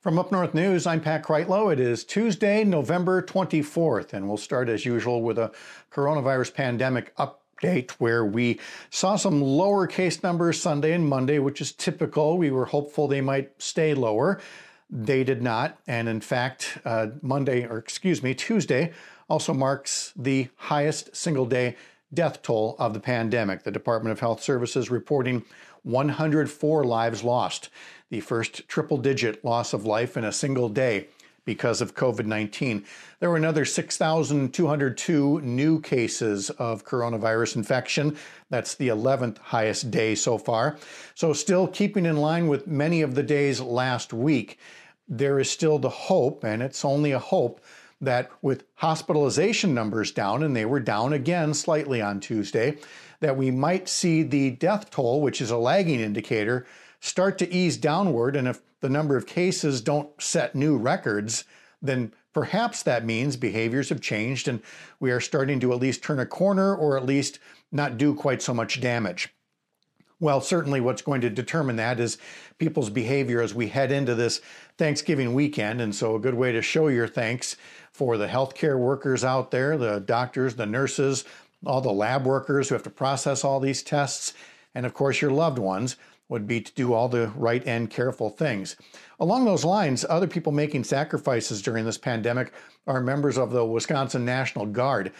From 0.00 0.18
Up 0.18 0.32
North 0.32 0.54
News, 0.54 0.86
I'm 0.86 1.02
Pat 1.02 1.22
Kreitlow. 1.22 1.70
It 1.70 1.78
is 1.78 2.04
Tuesday, 2.04 2.64
November 2.64 3.20
24th, 3.20 4.14
and 4.14 4.26
we'll 4.26 4.38
start 4.38 4.70
as 4.70 4.86
usual 4.86 5.20
with 5.20 5.38
a 5.38 5.52
coronavirus 5.92 6.54
pandemic 6.54 7.14
update 7.16 7.90
where 7.98 8.24
we 8.24 8.58
saw 8.88 9.16
some 9.16 9.42
lower 9.42 9.86
case 9.86 10.22
numbers 10.22 10.58
Sunday 10.58 10.94
and 10.94 11.06
Monday, 11.06 11.38
which 11.38 11.60
is 11.60 11.72
typical. 11.72 12.38
We 12.38 12.50
were 12.50 12.64
hopeful 12.64 13.08
they 13.08 13.20
might 13.20 13.60
stay 13.60 13.92
lower. 13.92 14.40
They 14.88 15.22
did 15.22 15.42
not. 15.42 15.78
And 15.86 16.08
in 16.08 16.22
fact, 16.22 16.78
uh, 16.86 17.08
Monday, 17.20 17.66
or 17.66 17.76
excuse 17.76 18.22
me, 18.22 18.32
Tuesday 18.32 18.94
also 19.28 19.52
marks 19.52 20.14
the 20.16 20.48
highest 20.56 21.14
single 21.14 21.44
day 21.44 21.76
death 22.12 22.42
toll 22.42 22.76
of 22.78 22.94
the 22.94 23.00
pandemic. 23.00 23.62
The 23.62 23.70
Department 23.70 24.12
of 24.12 24.20
Health 24.20 24.42
Services 24.42 24.90
reporting 24.90 25.44
104 25.82 26.84
lives 26.84 27.24
lost, 27.24 27.70
the 28.10 28.20
first 28.20 28.68
triple 28.68 28.98
digit 28.98 29.44
loss 29.44 29.72
of 29.72 29.86
life 29.86 30.16
in 30.16 30.24
a 30.24 30.32
single 30.32 30.68
day 30.68 31.08
because 31.44 31.80
of 31.80 31.94
COVID 31.94 32.26
19. 32.26 32.84
There 33.18 33.30
were 33.30 33.36
another 33.36 33.64
6,202 33.64 35.40
new 35.40 35.80
cases 35.80 36.50
of 36.50 36.84
coronavirus 36.84 37.56
infection. 37.56 38.16
That's 38.50 38.74
the 38.74 38.88
11th 38.88 39.38
highest 39.38 39.90
day 39.90 40.14
so 40.14 40.38
far. 40.38 40.78
So, 41.14 41.32
still 41.32 41.66
keeping 41.66 42.06
in 42.06 42.18
line 42.18 42.46
with 42.46 42.66
many 42.66 43.02
of 43.02 43.14
the 43.14 43.22
days 43.22 43.60
last 43.60 44.12
week, 44.12 44.58
there 45.08 45.40
is 45.40 45.50
still 45.50 45.78
the 45.78 45.88
hope, 45.88 46.44
and 46.44 46.62
it's 46.62 46.84
only 46.84 47.12
a 47.12 47.18
hope, 47.18 47.60
that 48.00 48.30
with 48.42 48.64
hospitalization 48.76 49.74
numbers 49.74 50.12
down, 50.12 50.42
and 50.42 50.56
they 50.56 50.64
were 50.64 50.80
down 50.80 51.12
again 51.12 51.54
slightly 51.54 52.00
on 52.00 52.20
Tuesday, 52.20 52.78
that 53.20 53.36
we 53.36 53.50
might 53.50 53.88
see 53.88 54.22
the 54.22 54.50
death 54.52 54.90
toll, 54.90 55.20
which 55.20 55.40
is 55.40 55.50
a 55.50 55.58
lagging 55.58 56.00
indicator, 56.00 56.66
start 57.00 57.38
to 57.38 57.52
ease 57.52 57.76
downward. 57.76 58.36
And 58.36 58.48
if 58.48 58.60
the 58.80 58.88
number 58.88 59.16
of 59.16 59.26
cases 59.26 59.80
don't 59.80 60.10
set 60.20 60.54
new 60.54 60.76
records, 60.76 61.44
then 61.82 62.12
perhaps 62.32 62.82
that 62.82 63.04
means 63.04 63.36
behaviors 63.36 63.88
have 63.88 64.00
changed 64.00 64.48
and 64.48 64.62
we 64.98 65.10
are 65.10 65.20
starting 65.20 65.60
to 65.60 65.72
at 65.72 65.80
least 65.80 66.02
turn 66.02 66.18
a 66.18 66.26
corner 66.26 66.74
or 66.74 66.96
at 66.96 67.06
least 67.06 67.38
not 67.72 67.98
do 67.98 68.14
quite 68.14 68.42
so 68.42 68.54
much 68.54 68.80
damage. 68.80 69.32
Well, 70.20 70.42
certainly 70.42 70.80
what's 70.82 71.00
going 71.00 71.22
to 71.22 71.30
determine 71.30 71.76
that 71.76 71.98
is 71.98 72.18
people's 72.58 72.90
behavior 72.90 73.40
as 73.40 73.54
we 73.54 73.68
head 73.68 73.90
into 73.90 74.14
this 74.14 74.42
Thanksgiving 74.76 75.32
weekend. 75.32 75.80
And 75.80 75.94
so, 75.94 76.14
a 76.14 76.20
good 76.20 76.34
way 76.34 76.52
to 76.52 76.60
show 76.60 76.88
your 76.88 77.08
thanks 77.08 77.56
for 77.90 78.18
the 78.18 78.28
healthcare 78.28 78.78
workers 78.78 79.24
out 79.24 79.50
there, 79.50 79.78
the 79.78 79.98
doctors, 80.00 80.56
the 80.56 80.66
nurses, 80.66 81.24
all 81.64 81.80
the 81.80 81.92
lab 81.92 82.26
workers 82.26 82.68
who 82.68 82.74
have 82.74 82.82
to 82.82 82.90
process 82.90 83.44
all 83.44 83.60
these 83.60 83.82
tests, 83.82 84.34
and 84.74 84.86
of 84.86 84.94
course, 84.94 85.20
your 85.20 85.30
loved 85.30 85.58
ones 85.58 85.96
would 86.28 86.46
be 86.46 86.60
to 86.60 86.72
do 86.74 86.92
all 86.92 87.08
the 87.08 87.28
right 87.34 87.66
and 87.66 87.90
careful 87.90 88.30
things. 88.30 88.76
Along 89.18 89.44
those 89.44 89.64
lines, 89.64 90.04
other 90.08 90.28
people 90.28 90.52
making 90.52 90.84
sacrifices 90.84 91.60
during 91.60 91.84
this 91.84 91.98
pandemic 91.98 92.52
are 92.86 93.00
members 93.00 93.36
of 93.36 93.50
the 93.50 93.64
Wisconsin 93.64 94.24
National 94.24 94.64
Guard. 94.64 95.12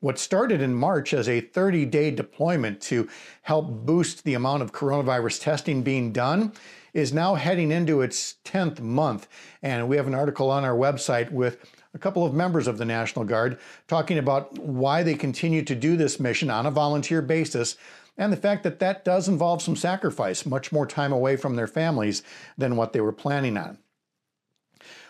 What 0.00 0.18
started 0.18 0.60
in 0.60 0.74
March 0.74 1.14
as 1.14 1.26
a 1.26 1.40
30 1.40 1.86
day 1.86 2.10
deployment 2.10 2.82
to 2.82 3.08
help 3.42 3.86
boost 3.86 4.24
the 4.24 4.34
amount 4.34 4.62
of 4.62 4.72
coronavirus 4.72 5.40
testing 5.40 5.82
being 5.82 6.12
done 6.12 6.52
is 6.92 7.14
now 7.14 7.34
heading 7.34 7.72
into 7.72 8.02
its 8.02 8.34
10th 8.44 8.80
month. 8.80 9.26
And 9.62 9.88
we 9.88 9.96
have 9.96 10.06
an 10.06 10.14
article 10.14 10.50
on 10.50 10.64
our 10.64 10.76
website 10.76 11.30
with 11.30 11.64
a 11.94 11.98
couple 11.98 12.26
of 12.26 12.34
members 12.34 12.66
of 12.66 12.76
the 12.76 12.84
National 12.84 13.24
Guard 13.24 13.58
talking 13.88 14.18
about 14.18 14.58
why 14.58 15.02
they 15.02 15.14
continue 15.14 15.62
to 15.62 15.74
do 15.74 15.96
this 15.96 16.20
mission 16.20 16.50
on 16.50 16.66
a 16.66 16.70
volunteer 16.70 17.22
basis 17.22 17.76
and 18.18 18.30
the 18.30 18.36
fact 18.36 18.64
that 18.64 18.78
that 18.80 19.02
does 19.02 19.28
involve 19.28 19.62
some 19.62 19.76
sacrifice, 19.76 20.44
much 20.44 20.72
more 20.72 20.86
time 20.86 21.12
away 21.12 21.36
from 21.36 21.56
their 21.56 21.66
families 21.66 22.22
than 22.58 22.76
what 22.76 22.92
they 22.92 23.00
were 23.00 23.12
planning 23.12 23.56
on. 23.56 23.78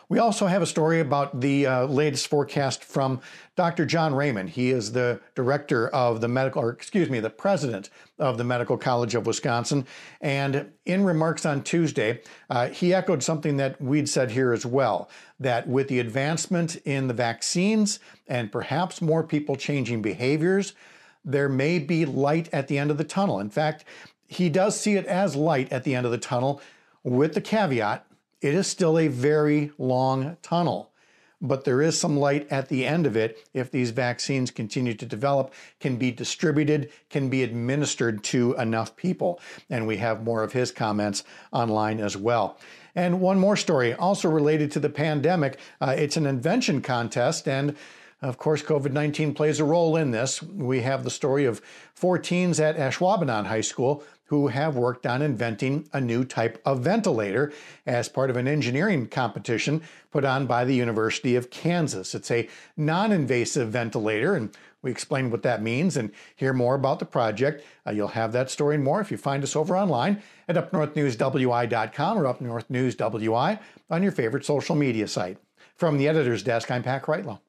We 0.08 0.20
also 0.20 0.46
have 0.46 0.62
a 0.62 0.66
story 0.66 1.00
about 1.00 1.40
the 1.40 1.66
uh, 1.66 1.86
latest 1.86 2.28
forecast 2.28 2.84
from 2.84 3.20
Dr. 3.56 3.84
John 3.84 4.14
Raymond. 4.14 4.50
He 4.50 4.70
is 4.70 4.92
the 4.92 5.20
director 5.34 5.88
of 5.88 6.20
the 6.20 6.28
medical, 6.28 6.62
or 6.62 6.70
excuse 6.70 7.10
me, 7.10 7.18
the 7.18 7.28
president 7.28 7.90
of 8.20 8.38
the 8.38 8.44
Medical 8.44 8.76
College 8.76 9.16
of 9.16 9.26
Wisconsin. 9.26 9.84
And 10.20 10.70
in 10.84 11.02
remarks 11.02 11.44
on 11.44 11.64
Tuesday, 11.64 12.20
uh, 12.48 12.68
he 12.68 12.94
echoed 12.94 13.24
something 13.24 13.56
that 13.56 13.80
we'd 13.82 14.08
said 14.08 14.30
here 14.30 14.52
as 14.52 14.64
well 14.64 15.10
that 15.40 15.66
with 15.66 15.88
the 15.88 15.98
advancement 15.98 16.76
in 16.84 17.08
the 17.08 17.14
vaccines 17.14 17.98
and 18.28 18.52
perhaps 18.52 19.02
more 19.02 19.24
people 19.24 19.56
changing 19.56 20.02
behaviors, 20.02 20.74
there 21.24 21.48
may 21.48 21.80
be 21.80 22.06
light 22.06 22.48
at 22.52 22.68
the 22.68 22.78
end 22.78 22.92
of 22.92 22.98
the 22.98 23.04
tunnel. 23.04 23.40
In 23.40 23.50
fact, 23.50 23.84
he 24.28 24.50
does 24.50 24.78
see 24.78 24.94
it 24.94 25.06
as 25.06 25.34
light 25.34 25.72
at 25.72 25.82
the 25.82 25.96
end 25.96 26.06
of 26.06 26.12
the 26.12 26.18
tunnel 26.18 26.60
with 27.02 27.34
the 27.34 27.40
caveat 27.40 28.05
it 28.40 28.54
is 28.54 28.66
still 28.66 28.98
a 28.98 29.08
very 29.08 29.72
long 29.78 30.36
tunnel, 30.42 30.90
but 31.40 31.64
there 31.64 31.82
is 31.82 31.98
some 31.98 32.16
light 32.18 32.46
at 32.50 32.68
the 32.68 32.84
end 32.84 33.06
of 33.06 33.16
it 33.16 33.38
if 33.52 33.70
these 33.70 33.90
vaccines 33.90 34.50
continue 34.50 34.94
to 34.94 35.06
develop, 35.06 35.52
can 35.80 35.96
be 35.96 36.10
distributed, 36.10 36.90
can 37.10 37.28
be 37.28 37.42
administered 37.42 38.22
to 38.24 38.54
enough 38.54 38.96
people. 38.96 39.40
And 39.70 39.86
we 39.86 39.98
have 39.98 40.24
more 40.24 40.42
of 40.42 40.52
his 40.52 40.70
comments 40.72 41.24
online 41.52 42.00
as 42.00 42.16
well. 42.16 42.58
And 42.94 43.20
one 43.20 43.38
more 43.38 43.56
story, 43.56 43.92
also 43.92 44.28
related 44.28 44.70
to 44.72 44.80
the 44.80 44.88
pandemic. 44.88 45.58
Uh, 45.80 45.94
it's 45.96 46.16
an 46.16 46.26
invention 46.26 46.80
contest, 46.80 47.46
and 47.46 47.76
of 48.22 48.38
course, 48.38 48.62
COVID 48.62 48.92
19 48.92 49.34
plays 49.34 49.60
a 49.60 49.64
role 49.64 49.96
in 49.96 50.10
this. 50.10 50.42
We 50.42 50.80
have 50.80 51.04
the 51.04 51.10
story 51.10 51.44
of 51.44 51.60
four 51.92 52.18
teens 52.18 52.58
at 52.58 52.78
Ashwaubenon 52.78 53.44
High 53.44 53.60
School 53.60 54.02
who 54.26 54.48
have 54.48 54.76
worked 54.76 55.06
on 55.06 55.22
inventing 55.22 55.88
a 55.92 56.00
new 56.00 56.24
type 56.24 56.60
of 56.64 56.80
ventilator 56.80 57.52
as 57.86 58.08
part 58.08 58.30
of 58.30 58.36
an 58.36 58.48
engineering 58.48 59.06
competition 59.06 59.82
put 60.10 60.24
on 60.24 60.46
by 60.46 60.64
the 60.64 60.74
University 60.74 61.36
of 61.36 61.50
Kansas. 61.50 62.14
It's 62.14 62.30
a 62.30 62.48
non 62.76 63.12
invasive 63.12 63.68
ventilator, 63.68 64.34
and 64.34 64.50
we 64.82 64.90
explain 64.90 65.30
what 65.30 65.42
that 65.42 65.62
means 65.62 65.96
and 65.96 66.12
hear 66.34 66.52
more 66.52 66.74
about 66.74 66.98
the 66.98 67.04
project. 67.04 67.64
Uh, 67.86 67.92
you'll 67.92 68.08
have 68.08 68.32
that 68.32 68.50
story 68.50 68.74
and 68.74 68.84
more 68.84 69.00
if 69.00 69.10
you 69.10 69.16
find 69.16 69.42
us 69.42 69.56
over 69.56 69.76
online 69.76 70.22
at 70.48 70.56
upnorthnewswi.com 70.56 72.18
or 72.18 72.24
upnorthnewswi 72.24 73.58
on 73.90 74.02
your 74.02 74.12
favorite 74.12 74.44
social 74.44 74.76
media 74.76 75.08
site. 75.08 75.38
From 75.74 75.98
the 75.98 76.08
editor's 76.08 76.42
desk, 76.42 76.70
I'm 76.70 76.82
Pat 76.82 77.02
Kreitlow. 77.02 77.40